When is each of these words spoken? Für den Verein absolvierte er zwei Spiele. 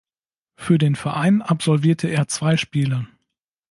Für 0.57 0.79
den 0.79 0.95
Verein 0.95 1.43
absolvierte 1.43 2.07
er 2.07 2.27
zwei 2.27 2.57
Spiele. 2.57 3.07